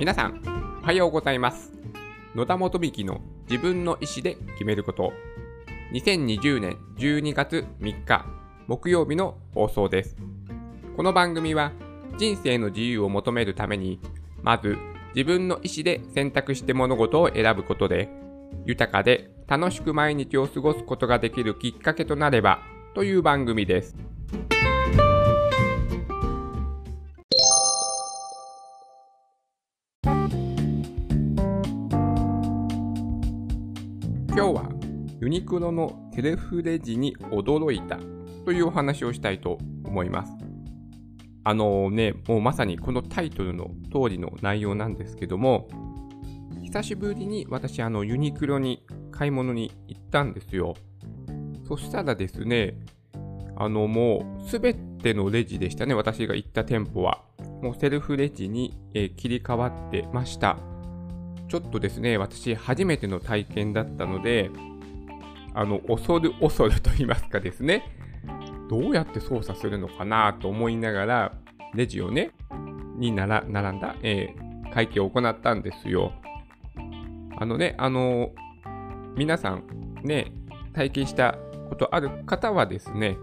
[0.00, 0.40] 皆さん、
[0.82, 1.74] おはようございます。
[2.34, 3.20] 野田元幹の
[3.50, 5.12] 自分の意思で決めること。
[5.92, 8.24] 2020年12月3日、
[8.66, 10.16] 木曜日の放送です。
[10.96, 11.72] この番組は、
[12.16, 14.00] 人生の自由を求めるために、
[14.42, 14.78] まず
[15.14, 18.08] 自分の意思で選択して物事を選ぶことで、
[18.64, 22.60] 豊かで楽しく毎日を過ごすことができるきっかけとなれば
[22.94, 23.98] という番組です。
[35.30, 37.98] ニクロのセルフレジに驚いた
[38.44, 40.32] というお話をしたいと思います。
[41.44, 45.68] あのね、もうまさにこのタイトルの通りの内容なんですけども、
[46.64, 50.74] 久しぶりに私、あのユニクロに買い物に行ったんですよ。
[51.66, 52.74] そしたらですね、
[53.56, 57.22] あのもうすべてのレジでしたね、私が行った店舗は。
[57.62, 60.58] もうセルフレジに、え切り替わってました。
[61.48, 64.50] ちょっとですね、私初めての体験だったので、
[65.54, 67.96] あの、恐る恐ると言いますかですね、
[68.68, 71.32] どうやって操作するのかなと思いながら、
[71.74, 72.32] レジをね、
[72.96, 76.12] になら並んだ、えー会計を行ったんですよ。
[77.36, 78.30] あのね、あの
[79.16, 79.64] 皆さん
[80.02, 80.32] ね、
[80.72, 81.36] 体験した
[81.68, 83.18] ことある方はですね、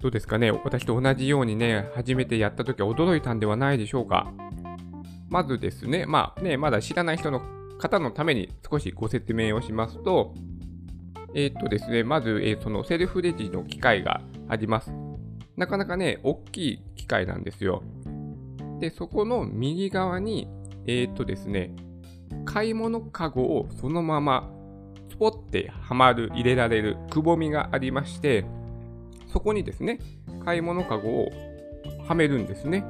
[0.00, 4.32] どうですかね、私と同じようにね、初めてやった時は驚いたんではないでしょうか。
[5.28, 7.40] まずですね、まあね、まだ知らない人の
[7.78, 10.34] 方のために少しご説明をしますと、
[11.34, 14.92] えーっとですね、まず、えーそのセルフレジの機械があります。
[15.56, 17.82] なかなかね、大きい機械なんですよ。
[18.80, 20.48] で、そこの右側に、
[20.86, 21.74] えーっとですね、
[22.44, 24.50] 買い物かごをそのまま
[25.10, 28.44] スポッてはまる、入れられるくぼみがありまして、
[29.32, 29.98] そこにですね、
[30.44, 31.30] 買い物かごを
[32.06, 32.84] はめるんですね。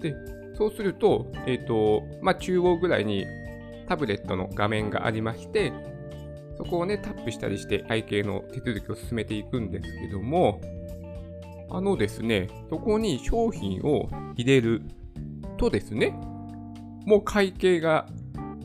[0.00, 0.14] で、
[0.54, 3.26] そうすると、えっ、と、まあ、中央ぐらいに
[3.88, 5.72] タブレットの画面がありまして、
[6.56, 10.60] そこをね、タップしたりして会計の手続きを進めていくんですけども、
[11.70, 14.82] あのですね、そこに商品を入れる
[15.56, 16.10] とですね、
[17.06, 18.06] もう会計が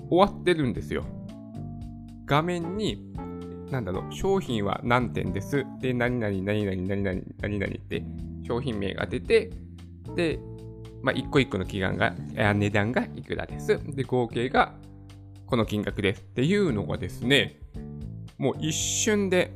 [0.09, 1.05] 終わってるんですよ。
[2.25, 3.01] 画面に、
[3.71, 5.65] なんだろう、商品は何点です。
[5.79, 8.03] で、何々、何々、何々、何々って
[8.45, 9.51] 商品名が出て、
[10.15, 10.39] で、
[11.01, 12.13] まあ、一個一個の期間が、
[12.53, 13.79] 値段がいくらです。
[13.95, 14.73] で、合計が
[15.47, 16.21] この金額です。
[16.21, 17.59] っていうのがですね、
[18.37, 19.53] もう一瞬で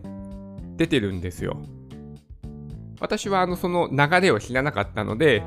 [0.77, 1.61] 出てるんですよ。
[2.99, 5.43] 私はあのその流れを知らなかったので、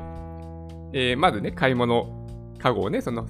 [0.93, 2.27] えーまずね、買い物
[2.59, 3.27] カゴをね、その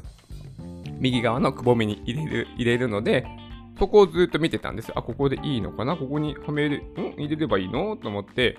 [1.00, 3.26] 右側のくぼみに入れる入れるので、
[3.80, 4.92] そこをずっと見てたんです。
[4.96, 5.96] あ、ここでいいのかな？
[5.96, 7.14] ここにはめる、ん？
[7.18, 7.98] 入れればいいの？
[7.98, 8.58] と思って、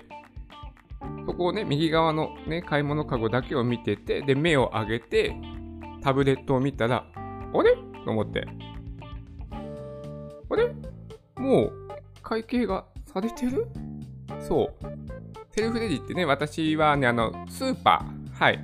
[1.25, 5.35] そこをね、右側のね、買い物カゴだけを見てて、で、目を上げて、
[6.01, 7.75] タブレットを見たら、あれ？
[8.07, 8.47] と思って。
[10.49, 10.73] あれ？
[11.35, 11.73] もう、
[12.23, 13.67] 会計がされてる？
[14.39, 14.85] そう。
[15.51, 18.59] セルフレジってね、私はね、あの、スーパー、はい。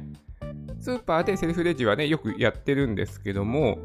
[0.79, 3.79] スーパーでセルフレジはね、よくやってるんですけども、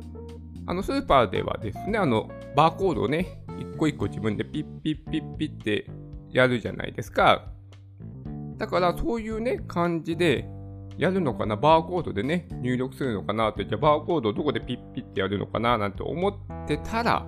[0.67, 5.87] あの、スーパーではですね、あの、バーコードをね、一個一個自分でピッピッピッピッって
[6.31, 7.47] やるじゃないですか。
[8.59, 10.49] だから、そういうね、感じで
[10.99, 13.49] やるのかな、バーコードでね、入力するのかな？
[13.51, 15.79] って、じゃあバーコードをどこでピッピッてやるのかな？
[15.79, 17.27] なんて思ってたら、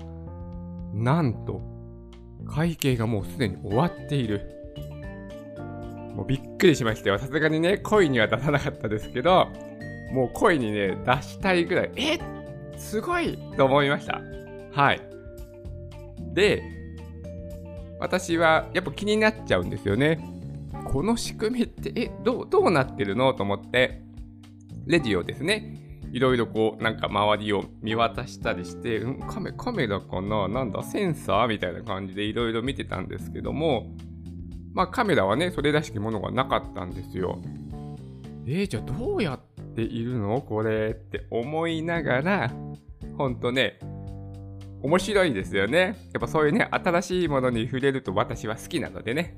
[0.92, 1.62] なんと、
[2.46, 4.40] 会計がもうすでに終わっている。
[6.14, 7.18] もうびっくりしましたよ。
[7.18, 9.46] さすがにね、声には出さなかったですけど、
[10.12, 12.18] もう声にね、出したいぐらい、え
[12.76, 14.20] すごいと思いました。
[14.72, 15.00] はい。
[16.34, 16.62] で、
[18.00, 20.18] 私はやっぱ気になっちゃうんですよね。
[20.90, 23.32] この仕組みって、え、どう、どうなってるの？
[23.32, 24.02] と思って、
[24.86, 30.48] レジをですね、いろいろこう、なんか周りを見渡したりして、うん、カメ、カメラかな？
[30.48, 31.46] なんだ、センサー？
[31.46, 33.94] みたいな感じでいろいろ見てたんですけども、
[34.74, 37.40] まあカメラはね、それらしきものがなかったんですよ。
[38.48, 40.40] えー、じゃあどうやっているの？
[40.40, 42.52] これって思いながら、
[43.16, 43.78] ほんとね、
[44.82, 45.96] 面白いですよね。
[46.12, 49.36] やっぱそういうね、新しいものに触れると私は好きなのでね、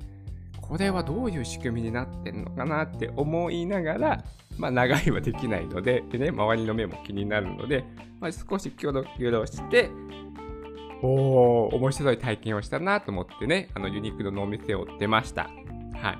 [0.73, 4.25] これはどういう仕組みになってんのかなって思いながら、
[4.57, 7.85] まあ長いはできないので、でね、周りの目も気になるので、
[8.19, 9.91] まあ、少しキョロキョロして、
[11.03, 15.51] おー、面白い体験をしたなと思ってね、あのユニクロのお店を出ました。
[15.93, 16.17] は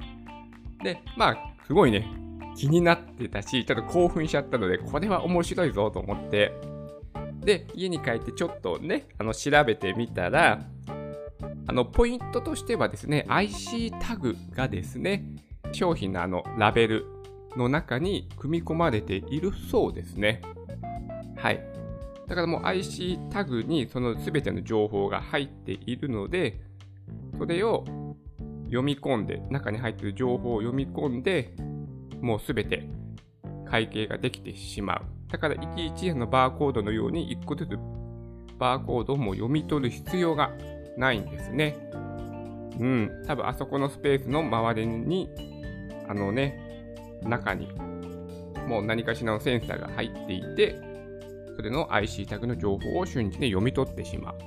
[0.83, 0.85] い。
[0.85, 2.07] で、まあ、すごいね、
[2.55, 6.53] 気になってたし、ちょっと興奮しちゃったので、これは面白いぞと思って、
[7.41, 10.61] で、家に帰ってちょっとね、あの調べてみたら、
[11.73, 15.25] あのポイントとしてはですね、IC タグがですね、
[15.73, 17.07] 商品のあのラベル
[17.57, 20.43] の中に組み込まれているそうですね。
[21.35, 21.65] はい。
[22.29, 26.61] だからもう IC タグにその全ての情報が入っているので、
[27.39, 27.87] それを
[28.65, 31.55] 読み込んで、中に入っている情報を読み込んで、
[32.21, 32.87] もう全て
[33.65, 35.03] 会計ができてしまう。
[35.33, 37.79] だから11のバーコードのように1個ずつ
[38.59, 40.53] バーコードをもう読み取る必要が
[40.97, 41.77] ないんですね。
[42.79, 45.31] うん、多分あそこのスペースの周りに、
[46.09, 46.59] あのね、
[47.23, 47.69] 中に
[48.67, 50.81] もう何かしらのセンサーが入っていて、
[51.57, 54.39] それの IC タグの情報を瞬時に読み取ってしまう。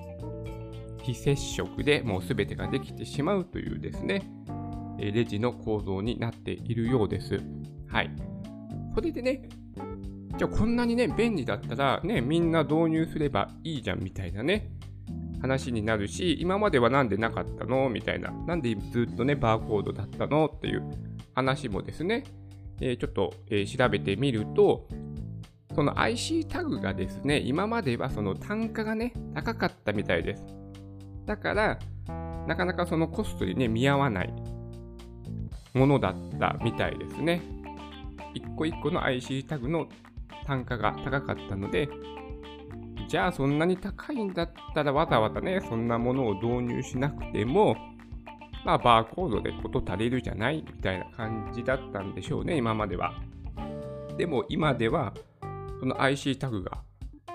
[1.03, 4.23] 非接触でもう全てができてしまうというですね、
[4.97, 7.39] レジの構造になっているようです。
[7.87, 8.09] はい。
[8.93, 9.47] それでね、
[10.37, 14.71] じゃあこんなにね、便利だったらね、みんな導入すればいいじゃんみたいなね、
[15.45, 17.89] 話になるし、今まではなんでなかったの？
[17.89, 20.47] みたいな、なんでずっとね、バーコードだったの？
[20.47, 20.83] っていう
[21.33, 22.23] 話もですね、
[22.81, 24.87] えー、ちょっと、えー、調べてみると、
[25.75, 30.43] その IC タグがですね、今まではその単価がね、高かったみたいです。
[31.25, 31.79] だから、
[32.47, 34.33] なかなかそのコストにね、見合わない
[35.73, 37.41] ものだったみたいですね。
[38.33, 39.87] 一個一個の IC タグの
[40.45, 41.89] 単価が高かったので、
[43.07, 47.75] じゃあそんなに高いんだったらわざわざね、そんなものを導入しなくても、
[48.65, 53.13] まあバーコードで事足りるじゃないみたいな感じだったんでしょうね、今までは。
[54.17, 55.13] でも今では、
[55.79, 56.79] その IC タグが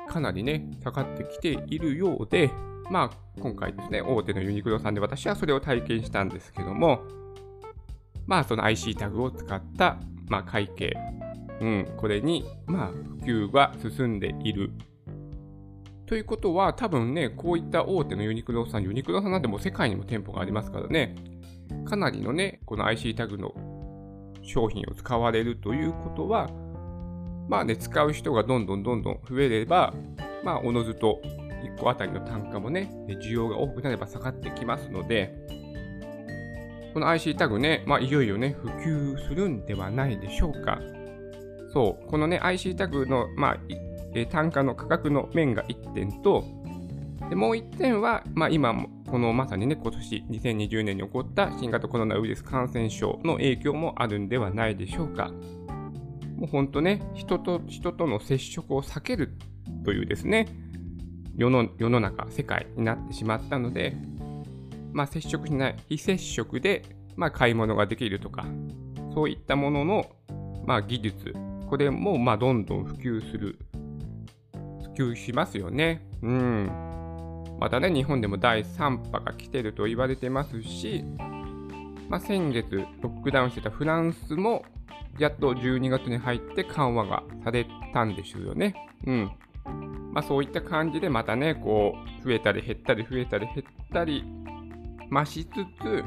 [0.09, 2.51] かなりね、下がってきているようで、
[2.91, 7.01] まあ今回ですね、大手のユニクロさんで私はそれを体験したんですけども、
[8.27, 10.97] まあその IC タグを使った、まあ、会計、
[11.61, 14.73] うん、これに、まあ普及が進んでいる
[16.11, 21.15] ということは、多分ね、こういった大手のユニクロさん、ユニクロさんなんてもう世界にも店舗がありますからね、
[21.89, 23.55] かなりのね、この IC タグの
[24.43, 26.51] 商品を使われるということは、
[27.49, 29.95] まあね、使う人がどんどんどんどん増えれば、
[30.43, 31.21] まあ、おのずと
[31.77, 35.33] 1個あたりの単価もね、需要が多くなれば下がってきますので、
[36.93, 40.81] この IC タグね、まあ、いよいよね、普及するんではないでしょうか。
[41.73, 43.59] そう、このね、IC タグの、まあ、
[44.15, 46.45] え単価の価格の面が1点と、
[47.29, 55.31] でもう1点は、まあ、今も、このまさにね、今年2020年に起こった新型コロナウイルス感染症の影響もあるんではないでしょうか。
[56.37, 59.35] もう本当ね、人と人との接触を避ける
[59.85, 60.47] というですね、
[61.37, 63.97] 世の世の中、世界になってしまったので、
[64.93, 66.83] まあ、接触しない、非接触で、
[67.17, 68.45] まあ、買い物ができるとか、
[69.15, 70.11] そういったものの、
[70.67, 71.35] まあ、技術、
[71.69, 73.59] これもまあどんどん普及する
[75.01, 76.03] 及しますよね。
[76.23, 76.71] うん。
[77.59, 81.05] またね、日本でも第3波が来てると言われてますし、
[82.09, 84.65] まあ、先月ロックダウンしてたフランスも、
[85.19, 88.75] やっと12月に入って緩和がされたんですよね。
[89.07, 89.31] うん。
[90.13, 94.25] まあ、そういった感じでまたね、こう、増えたり減ったり増えたり減ったり、
[95.11, 96.05] 増しつつ、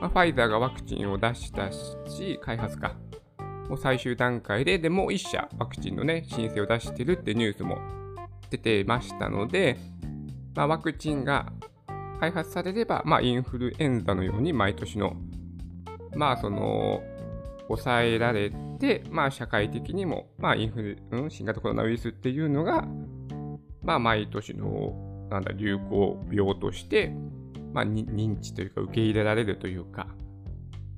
[0.00, 2.96] まあ、ファイザーがワクチンを出したし、開発か。
[3.68, 7.78] もう最終段階で、でも1社ワクチンのね、申請を出してるってニュースも
[8.50, 9.78] 出てましたので、
[10.54, 11.52] まあ、ワクチンが
[12.20, 15.16] 開発されれば、まあ、インフルエンザのように毎年の、
[16.14, 17.02] まあ、その、
[17.68, 18.50] 抑えられ
[18.80, 22.86] て、まあ、社会的にも、まあ、インフル、うん、新型コロナウイルスっていうのが、
[23.82, 27.14] まあ、毎年の、なんだ、流行病として、
[27.72, 30.08] まあ、認知というか、受け入れられるというか、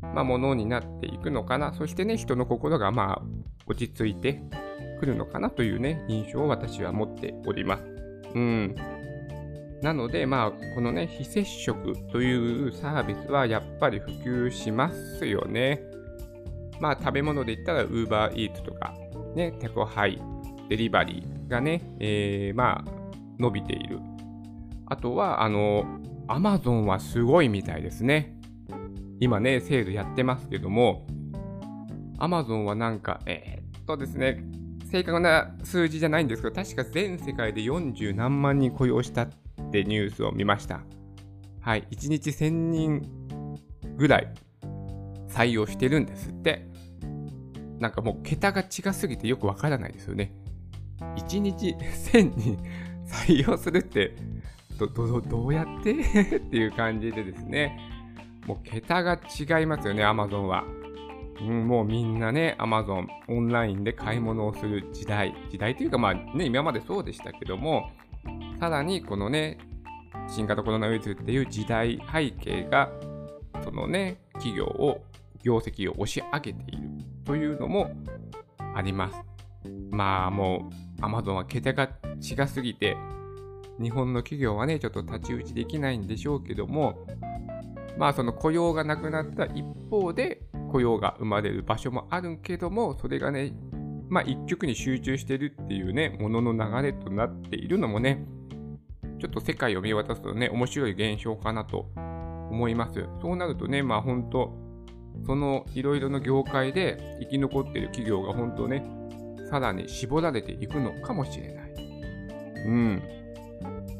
[0.00, 1.75] まあ、ものになっていくのかな。
[1.75, 3.23] そしてね、人の心が、まあ、
[3.66, 4.40] 落ち着いて、
[5.00, 7.85] くるのかなというね、印象を私は持っております。
[8.35, 8.75] うん。
[9.83, 15.83] なので、まあ、このね、非接触というサービスはやっぱり普及しますよね。
[16.80, 18.95] まあ、食べ物で言ったら UberEats とか、
[19.35, 20.21] ね、テコハイ、
[20.69, 22.90] デリバリーがね、えー、まあ、
[23.38, 24.00] 伸びている。
[24.87, 25.85] あとは、あの、
[26.28, 28.37] Amazon はすごいみたいですね。
[29.19, 31.07] 今ね、セールやってますけども、
[32.19, 34.45] Amazon はなんか、えー、っとですね、
[34.90, 39.28] 正確な数字じゃないんですけど、確か全世界で40何万人雇用したっ
[39.70, 40.80] てニュースを見ました。
[41.61, 43.02] はい、1日1000人
[43.97, 44.32] ぐらい
[45.28, 46.68] 採用してるんですって。
[47.78, 50.35] なんかもう桁が違すぎてよくわからないですよね。
[51.16, 51.75] 1日
[52.12, 52.59] 1000人
[53.06, 54.14] 採用するって
[54.78, 55.92] どどどうやって？
[56.37, 57.78] っていう感じでですね、
[58.47, 60.64] もう桁が違いますよね、Amazon は。
[61.40, 67.90] うん、もうみんなね、Amazon、オンラインで買い物をする時代、時代というかまあね、今までそうでしたけども、
[68.59, 69.59] さらにこのね、
[70.28, 72.90] 新型コロナウイルスっていう時代背景が、
[73.64, 75.02] そのね、企業を、
[75.42, 76.82] 業績を押し上げている
[77.25, 77.90] というのも
[78.75, 79.18] あります。
[79.90, 80.70] まあも
[81.00, 82.97] Amazon は桁が違すぎて、
[83.80, 87.06] 日本の企業はね、ちょっと太刀打ちできないんでしょうけども、
[87.97, 93.52] まあその雇用がなくなった一方で雇用が生まれる場所もあるけども、それがね、
[94.08, 98.24] まあ一極に集中してるっていうね、ものの流れとなっているのもね、
[99.18, 101.90] ちょっと世界を見渡すとね、面白い現象かなと
[102.50, 103.04] 思います。
[103.20, 104.52] そうなるとね、まあ本当、
[105.26, 108.84] そのいろいろな業界で生き残ってる企業が本当ね、
[109.50, 111.74] さらに絞られていくのかもしれない。
[112.66, 113.02] うん。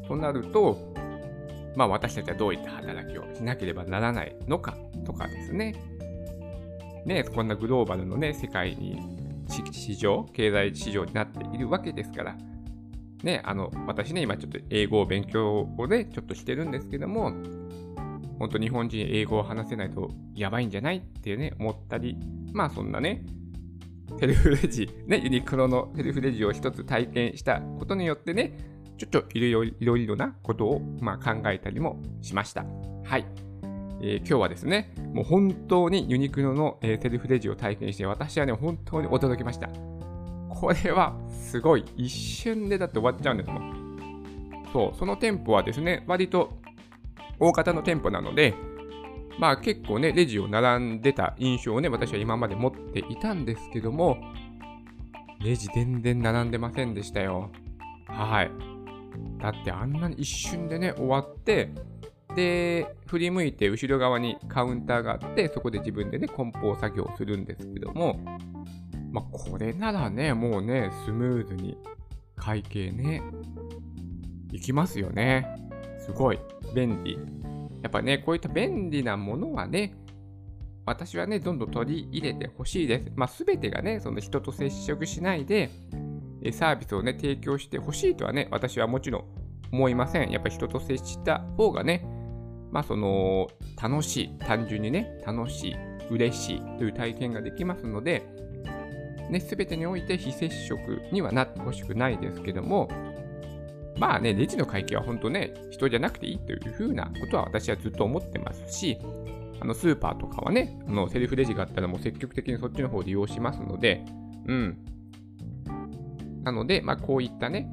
[0.07, 0.93] となると、
[1.75, 5.75] まあ私たちはどういった働きをしなければならないのかとかですね。
[7.05, 8.99] ね、こんなグローバルのね、世界に
[9.71, 12.37] 市場、経済市場になっているわけですから、
[13.23, 17.31] ね、あの、私ね、今ちょっと英語を勉強をね、ちょっとしてるんですけども、
[18.39, 22.17] 本当日本人英語を話せないとやばいんじゃないってね、思ったり、
[22.53, 23.23] まあそんなね、
[24.19, 28.57] セルフレジ、ね、ユニクロのセルフレジを一つ体験したことによってね、
[28.97, 29.63] ちょっといろ
[29.97, 32.65] いろなことを、まあ、考えたりもしました。
[33.03, 33.25] はい。
[34.03, 39.69] えー、今日はですね、もう本当にユニクロの、えー、セルフレジを体験して、私はね、本当に驚きました。
[40.49, 41.85] これはすごい。
[41.95, 44.61] 一瞬でだって終わっちゃうんですもん。
[44.73, 46.53] そう、その店舗はですね、割と
[47.39, 48.55] 大型の店舗なので、
[49.39, 54.17] まあ結構ね、レジを並んでた印象をね、私は今まで持っていたんですけども、
[55.39, 57.51] レジ全然並んでませんでしたよ。
[58.07, 58.51] はい。
[59.39, 61.69] だってあんなに一瞬でね、終わって、
[62.35, 68.19] で、振り向いて後ろ側にカウンターがあって、そこで自分でね、梱包作業をするんですけども、
[69.11, 71.77] まあ、これならね、もうね、スムーズに
[72.35, 73.21] 会計ね、
[74.51, 75.47] いきますよね。
[75.99, 76.39] すごい、
[76.73, 77.19] 便利。
[77.83, 79.93] やっぱね、こういった便利なものはね、
[80.85, 83.11] 私はね、どんどん取り入れてほしいです。
[83.15, 85.69] まあ、すべてがね、その人と接触しないで、
[86.53, 89.25] サービスをね、提供してほしいとはね、私はもちろん
[89.71, 90.31] 思いません。
[90.31, 92.05] やっぱ人と接した方がね、
[92.71, 93.47] まあその、
[93.81, 95.75] 楽しい、単純にね、楽しい、
[96.09, 98.23] 嬉しいという体験ができますので、
[99.29, 102.89] ね、すべてにおいて非接触にはなってほしくないですけども、
[103.97, 108.97] まあね、レジの会計は本当ね、人じゃなくていいというふうなことは私はずっと思ってますし、
[109.59, 114.03] あのスーパーとかはね、あのセルフレジがあったらもう積極的にそっちの方を利用しますので、
[114.47, 114.77] うん。
[116.43, 117.69] なので、まあこういったね、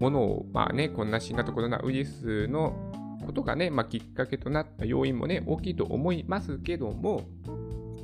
[0.00, 2.83] ものを、まあね、こんな新型コロナウイルスの
[3.24, 7.22] ことがね、まあ、きっかけとなった要因もね、大きいと思いますけども、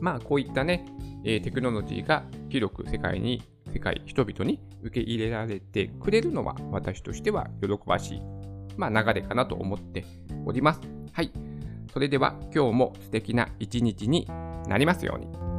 [0.00, 0.86] まあこういったね、
[1.24, 8.22] えー、テクノロジーが広く世界に、世界、人々に受け入れられてくれるのは私としては喜ばしい、
[8.76, 10.04] まあ、流れかなと思って
[10.44, 10.80] おります。
[11.12, 11.30] はい。
[11.92, 14.26] それでは今日も素敵な一日に
[14.68, 15.50] なりますように。